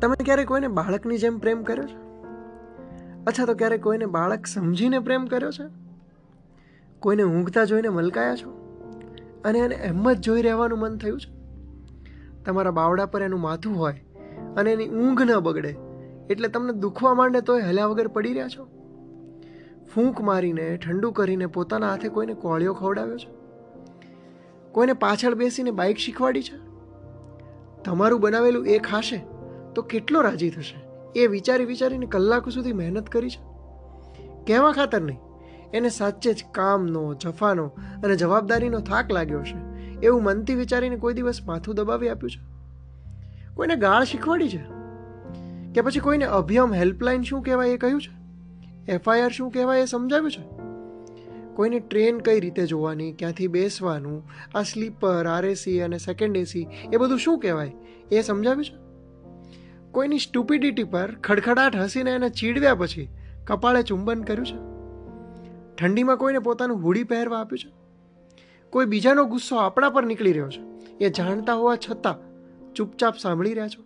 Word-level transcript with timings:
તમે 0.00 0.24
ક્યારે 0.24 0.44
કોઈને 0.44 0.68
બાળકની 0.68 1.18
જેમ 1.18 1.38
પ્રેમ 1.38 1.62
કર્યો 1.62 1.84
છે? 1.84 2.10
અચ્છા 3.24 3.44
તો 3.44 3.54
ક્યારે 3.54 3.78
કોઈને 3.78 4.06
બાળક 4.06 4.46
સમજીને 4.46 4.98
પ્રેમ 4.98 5.26
કર્યો 5.26 5.50
છે? 5.50 5.64
કોઈને 7.00 7.22
ઊંઘતા 7.22 7.64
જોઈને 7.64 7.88
મલકાયા 7.88 8.36
છો? 8.36 8.60
અને 9.44 9.58
એને 9.58 9.74
એમ 9.74 10.12
જ 10.12 10.18
જોઈ 10.18 10.42
રહેવાનું 10.42 10.78
મન 10.78 10.96
થયું 10.96 11.20
છે? 11.20 11.40
તમારા 12.44 12.70
બાવડા 12.70 13.06
પર 13.06 13.22
એનું 13.22 13.40
માથું 13.40 13.78
હોય 13.78 14.04
અને 14.56 14.72
એની 14.72 14.88
ઊંઘ 14.88 15.22
ન 15.22 15.38
બગડે, 15.38 15.76
એટલે 16.30 16.48
તમને 16.48 16.72
દુખવા 16.72 17.14
માંડે 17.14 17.40
તોય 17.40 17.60
હલ્યા 17.60 17.86
વગર 17.86 18.08
પડી 18.08 18.28
રહ્યા 18.28 18.48
છો? 18.48 18.68
ફૂંક 19.94 20.20
મારીને, 20.20 20.76
ઠંડુ 20.76 21.10
કરીને 21.10 21.46
પોતાના 21.46 21.90
હાથે 21.90 22.08
કોઈને 22.08 22.34
કોળિયો 22.34 22.74
ખવડાવ્યો 22.74 23.18
છે? 23.18 23.28
કોઈને 24.72 24.92
પાછળ 24.92 25.34
બેસીને 25.34 25.70
બાઇક 25.70 25.96
શીખવાડી 25.96 26.42
છે? 26.42 26.70
તમારું 27.84 28.20
બનાવેલું 28.20 28.66
એ 28.66 28.78
ખાશે 28.78 29.26
તો 29.74 29.82
કેટલો 29.82 30.20
રાજી 30.20 30.50
થશે? 30.50 30.78
એ 31.20 31.26
વિચારી 31.26 31.64
વિચારીને 31.64 32.06
કલાકો 32.06 32.50
સુધી 32.50 32.72
મહેનત 32.72 33.08
કરી 33.08 33.30
છે? 33.30 33.50
કહેવા 34.46 34.72
ખાતર 34.72 35.00
નહીં, 35.00 35.18
એને 35.74 35.88
સાચે 35.88 36.32
જ 36.32 36.44
કામનો, 36.52 37.14
જફાનો 37.14 37.66
અને 38.04 38.16
જવાબદારીનો 38.16 38.80
થાક 38.80 39.12
લાગ્યો 39.12 39.42
છે 39.42 39.70
એવું 40.00 40.22
મનથી 40.22 40.54
વિચારીને 40.54 40.96
કોઈ 40.96 41.14
દિવસ 41.14 41.40
માથું 41.46 41.74
દબાવી 41.74 42.08
આપ્યું 42.08 42.30
છે? 42.30 42.50
કોઈને 43.54 43.76
ગાળ 43.76 44.04
શીખવાડી 44.04 44.48
છે? 44.48 44.62
કે 45.74 45.80
પછી 45.80 46.00
કોઈને 46.00 46.24
અભિયમ 46.24 46.74
હેલ્પલાઇન 46.74 47.22
શું 47.22 47.42
કહેવાય 47.42 47.68
એ 47.68 47.76
કહ્યું 47.76 48.02
છે? 48.02 48.20
એફઆઈઆર 48.92 49.30
શું 49.30 49.50
કહેવાય 49.50 49.82
એ 49.82 49.84
સમજાવ્યું 49.84 50.30
છે? 50.30 50.60
કોઈને 51.54 51.78
ટ્રેન 51.78 52.18
કઈ 52.18 52.40
રીતે 52.40 52.66
જોવાની, 52.66 53.12
ક્યાંથી 53.12 53.46
બેસવાનું, 53.46 54.22
આ 54.54 54.62
સ્લીપર, 54.62 55.26
આરએસી 55.26 55.80
અને 55.80 55.98
સેકન્ડ 55.98 56.36
એસી 56.36 56.66
એ 56.92 56.96
બધું 56.96 57.18
શું 57.18 57.38
કહેવાય 57.38 57.72
એ 58.12 58.22
સમજાવ્યું 58.22 58.64
છે? 58.64 58.89
કોઈની 59.92 60.18
સ્ટુપિડિટી 60.18 60.84
પર 60.84 61.14
ખડખડાટ 61.14 61.76
હસીને 61.76 62.10
એને 62.10 62.28
ચીડવ્યા 62.28 62.74
પછી 62.74 63.08
કપાળે 63.46 63.82
ચુંબન 63.82 64.22
કર્યું 64.22 64.46
છે? 64.46 64.70
ઠંડીમાં 65.76 66.16
કોઈને 66.16 66.38
પોતાનું 66.38 66.82
હુડી 66.82 67.04
પહેરવા 67.04 67.40
આપ્યું 67.40 67.58
છે? 67.58 67.80
કોઈ 68.70 68.86
બીજાનો 68.86 69.24
ગુસ્સો 69.24 69.56
આપણા 69.56 69.90
પર 69.90 70.06
નીકળી 70.06 70.32
રહ્યો 70.32 70.48
છે? 70.48 70.88
એ 71.04 71.10
જાણતા 71.10 71.54
હોવા 71.54 71.76
છતાં 71.76 72.16
ચૂપચાપ 72.74 73.18
સાંભળી 73.18 73.54
રહ્યા 73.54 73.68
છો? 73.68 73.82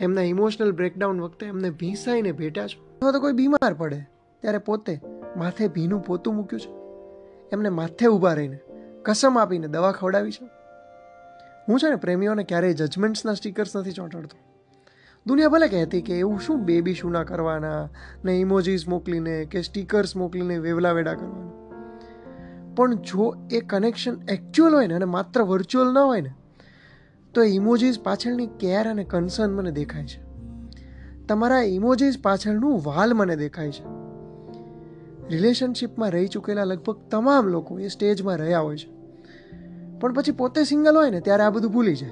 એમના 0.00 0.22
ઇમોશનલ 0.22 0.72
બ્રેકડાઉન 0.72 1.20
વખતે 1.20 1.46
એમને 1.46 1.70
ભીંસાઈને 1.70 2.32
ભેટ્યા 2.32 2.66
છો? 2.66 2.84
અથવા 2.94 3.12
તો 3.12 3.20
કોઈ 3.20 3.32
બીમાર 3.32 3.74
પડે, 3.74 4.02
ત્યારે 4.40 4.58
પોતે 4.58 5.00
માથે 5.36 5.68
ભીનું 5.68 6.02
પોતું 6.02 6.34
મૂક્યું 6.34 6.60
છે? 6.60 6.70
એમને 7.52 7.68
માથે 7.68 8.06
ઊભા 8.06 8.34
રહીને 8.34 8.58
કસમ 9.02 9.38
આપીને 9.38 9.66
દવા 9.66 9.92
ખવડાવી 9.92 10.32
છે? 10.32 10.48
હું 11.68 11.78
છે 11.78 11.88
ને 11.88 11.96
પ્રેમીઓને 11.96 12.44
ક્યારેય 12.44 12.72
જજમેન્ટ્સના 12.72 13.34
સ્ટીકર્સ 13.34 13.76
નથી 13.76 13.92
ચોંટાડતો. 13.92 14.51
દુનિયા 15.26 15.48
ભલે 15.48 15.68
કહેતી 15.68 16.02
કે 16.02 16.18
એવું 16.18 16.40
શું 16.40 16.64
બેબી 16.64 16.94
શું 16.94 17.10
ના 17.10 17.24
કરવાના, 17.24 17.88
ને 18.24 18.32
ઇમોજીસ 18.32 18.88
મોકલીને 18.88 19.44
કે 19.44 19.62
સ્ટીકર્સ 19.62 20.16
મોકલીને 20.16 20.58
વેવલા 20.58 20.92
વેડા 20.92 21.14
કરવાના. 21.14 21.50
પણ 22.74 22.94
જો 22.94 23.36
એ 23.50 23.60
કનેક્શન 23.60 24.16
એકચ્યુઅલ 24.28 24.74
હોય 24.74 24.86
ને 24.86 24.94
અને 24.94 25.04
માત્ર 25.04 25.42
વર્ચ્યુઅલ 25.42 25.94
ન 25.94 25.98
હોય 25.98 26.20
ને, 26.20 26.30
તો 27.34 27.42
એ 27.42 27.48
ઇમોજીસ 27.48 28.00
પાછળની 28.00 28.46
કેર 28.46 28.90
અને 28.90 29.04
કન્સર્ન 29.04 29.52
મને 29.52 29.70
દેખાય 29.70 30.06
છે. 30.06 30.22
તમારા 31.26 31.62
ઇમોજીસ 31.62 32.14
પાછળનું 32.22 32.82
વાલ 32.84 33.14
મને 33.14 33.36
દેખાય 33.36 33.70
છે. 33.70 33.84
રિલેશનશિપમાં 35.28 36.10
રહી 36.10 36.26
ચૂકેલા 36.26 36.64
લગભગ 36.64 36.96
તમામ 37.10 37.46
લોકો 37.46 37.78
એ 37.78 37.88
સ્ટેજમાં 37.88 38.36
રહ્યા 38.36 38.60
હોય 38.60 38.76
છે. 38.76 38.90
પણ 40.00 40.12
પછી 40.12 40.32
પોતે 40.32 40.64
સિંગલ 40.64 40.96
હોય 40.96 41.10
ને, 41.10 41.20
ત્યારે 41.20 41.42
આ 41.42 41.50
બધું 41.50 41.72
ભૂલી 41.72 41.96
જાય. 41.96 42.10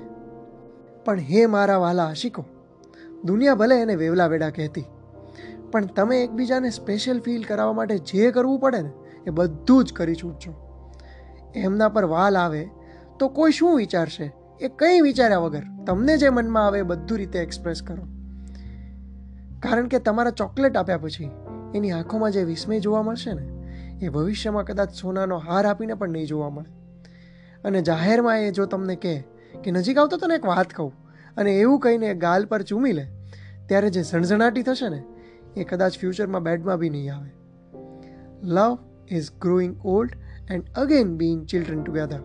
પણ 1.05 1.19
હે 1.19 1.47
મારા 1.47 1.77
વાલા 1.77 2.05
આશિકો 2.05 2.45
દુનિયા 3.25 3.55
ભલે 3.55 3.77
એને 3.81 3.95
વેવલા 3.95 4.27
વેડા 4.27 4.51
કહેતી, 4.51 4.85
પણ 5.73 5.87
તમે 5.87 6.23
એકબીજાને 6.23 6.71
સ્પેશિયલ 6.71 7.21
ફીલ 7.21 7.45
કરાવવા 7.45 7.73
માટે 7.73 7.99
જે 7.99 8.31
કરવું 8.31 8.61
પડે 8.61 8.83
ને, 8.83 8.93
એ 9.27 9.31
બધું 9.31 9.85
જ 9.85 9.93
કરી 9.93 10.15
છૂટજો 10.15 10.53
એમના 11.55 11.89
પર 11.89 12.05
વાલ 12.05 12.39
આવે 12.39 12.69
તો 13.21 13.29
કોઈ 13.29 13.53
શું 13.53 13.77
વિચારશે? 13.77 14.33
એ 14.61 14.69
કંઈ 14.69 15.01
વિચાર્યા 15.01 15.39
વગર 15.39 15.65
તમને 15.87 16.17
જે 16.17 16.29
મનમાં 16.29 16.67
આવે 16.67 16.79
એ 16.79 16.83
બધું 16.83 17.19
રીતે 17.19 17.39
એક્સપ્રેસ 17.39 17.83
કરો. 17.83 18.05
કારણ 19.63 19.89
કે 19.89 19.99
તમારા 19.99 20.31
ચોકલેટ 20.31 20.77
આપ્યા 20.77 20.99
પછી 20.99 21.31
એની 21.75 21.91
આંખોમાં 21.91 22.31
જે 22.31 22.43
વિસ્મય 22.43 22.81
જોવા 22.81 23.03
મળશે 23.03 23.33
ને, 23.33 23.47
એ 24.03 24.09
ભવિષ્યમાં 24.09 24.65
કદાચ 24.65 24.91
સોનાનો 24.93 25.39
હાર 25.39 25.67
આપીને 25.67 25.95
પણ 25.95 26.09
નહીં 26.09 26.27
જોવા 26.27 26.51
મળે. 26.51 26.71
અને 27.65 27.83
જાહેરમાં 27.83 28.41
એ 28.41 28.51
જો 28.51 28.67
તમને 28.67 28.97
કહે 28.97 29.15
કે, 29.65 29.71
નજીક 29.71 29.99
આવતો 29.99 30.17
તને 30.17 30.35
એક 30.35 30.47
વાત 30.47 30.71
કહું, 30.71 30.93
અને 31.37 31.51
એવું 31.55 31.81
કહીને 31.81 32.15
ગાલ 32.15 32.47
પર 32.47 32.63
ચૂમી 32.63 32.93
લે 32.93 33.07
ત્યારે 33.71 33.91
જે 33.91 34.03
ઝણઝણાટી 34.03 34.63
થશે 34.63 34.89
ને, 34.89 35.01
એ 35.57 35.65
કદાચ 35.65 35.99
ફ્યુચરમાં 36.01 36.43
બેડમાં 36.43 36.79
બી 36.79 36.91
નહીં 36.91 37.15
આવે. 37.15 37.31
Love 38.43 38.79
is 39.11 39.33
growing 39.41 39.87
old 39.87 40.19
and 40.51 40.71
again 40.77 41.17
being 41.17 41.47
children 41.47 41.83
together 41.83 42.21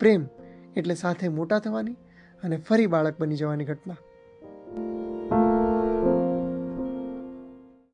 પ્રેમ 0.00 0.28
એટલે 0.76 0.94
સાથે 0.94 1.28
મોટા 1.28 1.58
થવાની 1.58 1.96
અને 2.42 2.56
ફરી 2.56 2.86
બાળક 2.86 3.20
બની 3.20 3.36
જવાની 3.36 3.64
ઘટના. 3.64 3.96